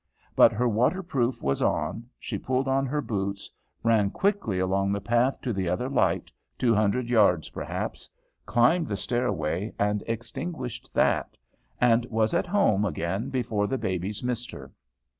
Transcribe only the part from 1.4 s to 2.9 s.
was on, she pulled on